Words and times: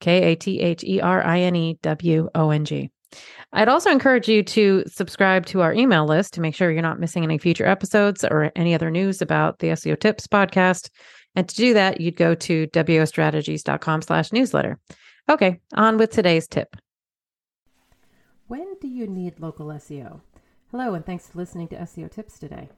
K 0.00 0.32
A 0.32 0.36
T 0.36 0.60
H 0.60 0.84
E 0.84 1.00
R 1.00 1.24
I 1.24 1.40
N 1.40 1.56
E 1.56 1.78
W 1.82 2.28
O 2.34 2.50
N 2.50 2.64
G. 2.64 2.90
I'd 3.52 3.68
also 3.68 3.90
encourage 3.90 4.28
you 4.28 4.42
to 4.42 4.84
subscribe 4.86 5.46
to 5.46 5.62
our 5.62 5.72
email 5.72 6.06
list 6.06 6.34
to 6.34 6.40
make 6.40 6.54
sure 6.54 6.70
you're 6.70 6.82
not 6.82 7.00
missing 7.00 7.24
any 7.24 7.38
future 7.38 7.66
episodes 7.66 8.24
or 8.24 8.52
any 8.54 8.74
other 8.74 8.90
news 8.90 9.22
about 9.22 9.58
the 9.60 9.68
SEO 9.68 9.98
Tips 9.98 10.26
podcast. 10.26 10.90
And 11.34 11.48
to 11.48 11.54
do 11.54 11.74
that, 11.74 12.00
you'd 12.00 12.16
go 12.16 12.34
to 12.34 12.66
wostrategies.com 12.66 14.02
slash 14.02 14.32
newsletter. 14.32 14.78
Okay, 15.30 15.60
on 15.74 15.96
with 15.96 16.10
today's 16.10 16.46
tip. 16.46 16.76
When 18.46 18.74
do 18.80 18.88
you 18.88 19.06
need 19.06 19.40
local 19.40 19.66
SEO? 19.66 20.20
Hello, 20.70 20.94
and 20.94 21.04
thanks 21.04 21.28
for 21.28 21.38
listening 21.38 21.68
to 21.68 21.76
SEO 21.76 22.10
Tips 22.10 22.38
today. 22.38 22.70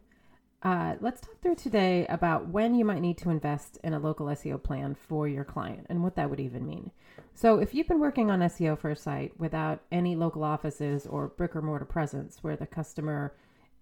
Uh, 0.62 0.94
let's 1.00 1.22
talk 1.22 1.40
through 1.40 1.54
today 1.54 2.06
about 2.08 2.48
when 2.48 2.74
you 2.74 2.84
might 2.84 3.00
need 3.00 3.16
to 3.16 3.30
invest 3.30 3.78
in 3.82 3.94
a 3.94 3.98
local 3.98 4.26
SEO 4.26 4.62
plan 4.62 4.94
for 4.94 5.26
your 5.26 5.44
client 5.44 5.86
and 5.88 6.02
what 6.02 6.16
that 6.16 6.28
would 6.28 6.40
even 6.40 6.66
mean. 6.66 6.90
So, 7.34 7.58
if 7.58 7.74
you've 7.74 7.88
been 7.88 8.00
working 8.00 8.30
on 8.30 8.40
SEO 8.40 8.78
for 8.78 8.90
a 8.90 8.96
site 8.96 9.32
without 9.40 9.80
any 9.90 10.14
local 10.14 10.44
offices 10.44 11.06
or 11.06 11.28
brick 11.28 11.56
or 11.56 11.62
mortar 11.62 11.86
presence 11.86 12.38
where 12.42 12.56
the 12.56 12.66
customer 12.66 13.34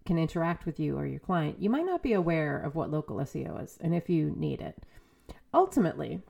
can 0.07 0.19
interact 0.19 0.67
with 0.67 0.79
you 0.79 0.97
or 0.97 1.05
your 1.05 1.19
client, 1.19 1.61
you 1.61 1.69
might 1.69 1.85
not 1.85 2.03
be 2.03 2.13
aware 2.13 2.57
of 2.57 2.77
what 2.77 2.93
local 2.93 3.17
SEO 3.17 3.63
is 3.63 3.77
and 3.81 3.93
if 3.93 4.09
you 4.09 4.33
need 4.37 4.61
it. 4.61 4.81
Ultimately, 5.53 6.21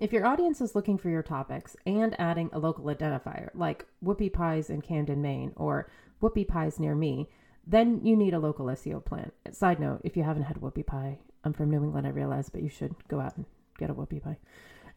if 0.00 0.12
your 0.12 0.24
audience 0.24 0.60
is 0.60 0.76
looking 0.76 0.98
for 0.98 1.08
your 1.08 1.22
topics 1.22 1.76
and 1.84 2.18
adding 2.20 2.48
a 2.52 2.60
local 2.60 2.84
identifier 2.84 3.48
like 3.54 3.86
Whoopie 4.04 4.32
Pies 4.32 4.70
in 4.70 4.82
Camden, 4.82 5.20
Maine, 5.20 5.52
or 5.56 5.90
Whoopie 6.22 6.46
Pies 6.46 6.78
near 6.78 6.94
me, 6.94 7.28
then 7.66 8.00
you 8.04 8.16
need 8.16 8.34
a 8.34 8.38
local 8.38 8.66
SEO 8.66 9.04
plan. 9.04 9.32
Side 9.50 9.80
note, 9.80 10.00
if 10.04 10.16
you 10.16 10.22
haven't 10.22 10.44
had 10.44 10.56
whoopie 10.56 10.86
pie, 10.86 11.18
I'm 11.44 11.52
from 11.52 11.70
New 11.70 11.82
England, 11.82 12.06
I 12.06 12.10
realize, 12.10 12.48
but 12.48 12.62
you 12.62 12.68
should 12.68 12.94
go 13.08 13.20
out 13.20 13.36
and 13.36 13.46
get 13.78 13.90
a 13.90 13.94
whoopie 13.94 14.22
pie. 14.22 14.38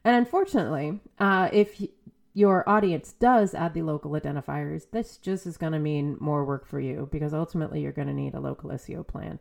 And 0.04 0.16
unfortunately, 0.16 1.00
uh, 1.20 1.50
if 1.52 1.82
your 2.34 2.68
audience 2.70 3.14
does 3.14 3.54
add 3.54 3.74
the 3.74 3.82
local 3.82 4.12
identifiers, 4.12 4.86
this 4.92 5.18
just 5.18 5.48
is 5.48 5.58
going 5.58 5.74
to 5.74 5.80
mean 5.80 6.18
more 6.20 6.46
work 6.46 6.66
for 6.68 6.80
you 6.80 7.10
because 7.12 7.34
ultimately 7.34 7.82
you're 7.82 7.92
going 7.92 8.08
to 8.08 8.14
need 8.14 8.34
a 8.34 8.40
local 8.40 8.70
SEO 8.70 9.06
plan. 9.06 9.40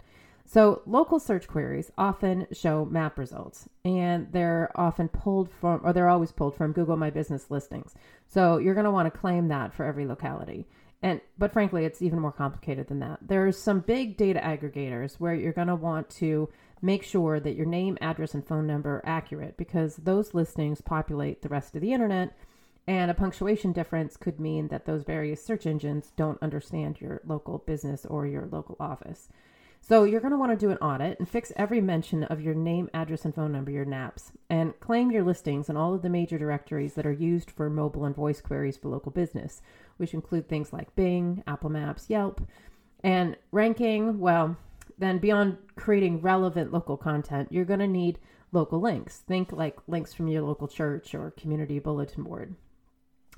So, 0.48 0.82
local 0.86 1.18
search 1.18 1.48
queries 1.48 1.90
often 1.98 2.46
show 2.52 2.84
map 2.84 3.18
results 3.18 3.68
and 3.84 4.32
they're 4.32 4.70
often 4.76 5.08
pulled 5.08 5.50
from, 5.50 5.80
or 5.82 5.92
they're 5.92 6.08
always 6.08 6.30
pulled 6.30 6.56
from 6.56 6.72
Google 6.72 6.96
My 6.96 7.10
Business 7.10 7.50
listings. 7.50 7.94
So, 8.28 8.58
you're 8.58 8.74
going 8.74 8.84
to 8.84 8.92
want 8.92 9.12
to 9.12 9.18
claim 9.18 9.48
that 9.48 9.74
for 9.74 9.84
every 9.84 10.06
locality. 10.06 10.66
And 11.06 11.20
but 11.38 11.52
frankly, 11.52 11.84
it's 11.84 12.02
even 12.02 12.18
more 12.18 12.32
complicated 12.32 12.88
than 12.88 12.98
that. 12.98 13.20
There's 13.22 13.56
some 13.56 13.78
big 13.78 14.16
data 14.16 14.40
aggregators 14.40 15.20
where 15.20 15.34
you're 15.34 15.52
going 15.52 15.68
to 15.68 15.76
want 15.76 16.10
to 16.18 16.48
make 16.82 17.04
sure 17.04 17.38
that 17.38 17.54
your 17.54 17.64
name, 17.64 17.96
address, 18.00 18.34
and 18.34 18.44
phone 18.44 18.66
number 18.66 18.96
are 18.96 19.08
accurate 19.08 19.56
because 19.56 19.94
those 19.98 20.34
listings 20.34 20.80
populate 20.80 21.42
the 21.42 21.48
rest 21.48 21.76
of 21.76 21.80
the 21.80 21.92
internet. 21.92 22.36
And 22.88 23.08
a 23.08 23.14
punctuation 23.14 23.70
difference 23.70 24.16
could 24.16 24.40
mean 24.40 24.66
that 24.68 24.86
those 24.86 25.04
various 25.04 25.44
search 25.44 25.64
engines 25.64 26.10
don't 26.16 26.42
understand 26.42 27.00
your 27.00 27.20
local 27.24 27.58
business 27.58 28.04
or 28.04 28.26
your 28.26 28.48
local 28.50 28.76
office. 28.80 29.28
So 29.88 30.02
you're 30.02 30.20
going 30.20 30.32
to 30.32 30.36
want 30.36 30.50
to 30.50 30.56
do 30.56 30.72
an 30.72 30.78
audit 30.78 31.16
and 31.20 31.28
fix 31.28 31.52
every 31.54 31.80
mention 31.80 32.24
of 32.24 32.40
your 32.40 32.54
name, 32.54 32.90
address, 32.92 33.24
and 33.24 33.32
phone 33.32 33.52
number, 33.52 33.70
your 33.70 33.84
NAPs, 33.84 34.32
and 34.50 34.78
claim 34.80 35.12
your 35.12 35.22
listings 35.22 35.68
in 35.68 35.76
all 35.76 35.94
of 35.94 36.02
the 36.02 36.10
major 36.10 36.38
directories 36.38 36.94
that 36.94 37.06
are 37.06 37.12
used 37.12 37.52
for 37.52 37.70
mobile 37.70 38.04
and 38.04 38.16
voice 38.16 38.40
queries 38.40 38.76
for 38.76 38.88
local 38.88 39.12
business, 39.12 39.62
which 39.96 40.12
include 40.12 40.48
things 40.48 40.72
like 40.72 40.96
Bing, 40.96 41.44
Apple 41.46 41.70
Maps, 41.70 42.10
Yelp, 42.10 42.40
and 43.04 43.36
ranking. 43.52 44.18
Well, 44.18 44.56
then 44.98 45.18
beyond 45.18 45.56
creating 45.76 46.20
relevant 46.20 46.72
local 46.72 46.96
content, 46.96 47.52
you're 47.52 47.64
going 47.64 47.78
to 47.78 47.86
need 47.86 48.18
local 48.50 48.80
links. 48.80 49.18
Think 49.18 49.52
like 49.52 49.78
links 49.86 50.12
from 50.12 50.26
your 50.26 50.42
local 50.42 50.66
church 50.66 51.14
or 51.14 51.30
community 51.30 51.78
bulletin 51.78 52.24
board. 52.24 52.56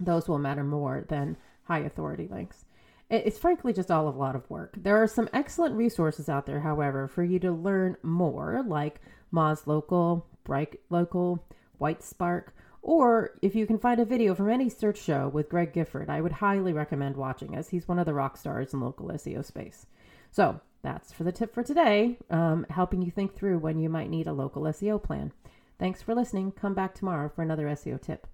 Those 0.01 0.29
will 0.29 0.39
matter 0.39 0.65
more 0.65 1.05
than 1.11 1.37
high 1.65 1.81
authority 1.81 2.27
links. 2.27 2.65
It's 3.11 3.39
frankly 3.39 3.73
just 3.73 3.91
all 3.91 4.09
a 4.09 4.11
lot 4.11 4.37
of 4.37 4.49
work. 4.51 4.75
There 4.77 5.03
are 5.03 5.07
some 5.07 5.31
excellent 5.33 5.75
resources 5.75 6.29
out 6.29 6.45
there, 6.45 6.61
however, 6.61 7.09
for 7.09 7.25
you 7.25 7.39
to 7.39 7.51
learn 7.51 7.97
more, 8.03 8.63
like 8.67 9.01
Moz 9.33 9.67
Local, 9.67 10.27
Bright 10.45 10.79
Local, 10.91 11.43
Whitespark, 11.81 12.49
or 12.83 13.39
if 13.43 13.55
you 13.55 13.67
can 13.67 13.79
find 13.79 14.01
a 14.01 14.05
video 14.05 14.35
from 14.35 14.51
any 14.51 14.69
search 14.69 14.99
show 14.99 15.29
with 15.29 15.49
Greg 15.49 15.73
Gifford, 15.73 16.11
I 16.11 16.21
would 16.21 16.33
highly 16.33 16.73
recommend 16.73 17.17
watching 17.17 17.55
as 17.55 17.71
he's 17.71 17.89
one 17.89 17.99
of 17.99 18.07
the 18.07 18.15
rock 18.15 18.37
stars 18.37 18.73
in 18.73 18.81
local 18.81 19.09
SEO 19.09 19.45
space. 19.45 19.87
So 20.31 20.61
that's 20.83 21.13
for 21.13 21.25
the 21.25 21.33
tip 21.33 21.55
for 21.55 21.63
today, 21.63 22.19
um, 22.31 22.67
helping 22.71 23.03
you 23.03 23.11
think 23.11 23.35
through 23.35 23.59
when 23.59 23.79
you 23.79 23.89
might 23.89 24.11
need 24.11 24.27
a 24.27 24.33
local 24.33 24.63
SEO 24.63 25.03
plan. 25.03 25.33
Thanks 25.79 26.03
for 26.03 26.15
listening. 26.15 26.53
Come 26.53 26.75
back 26.75 26.95
tomorrow 26.95 27.29
for 27.29 27.43
another 27.43 27.67
SEO 27.67 28.01
tip. 28.01 28.27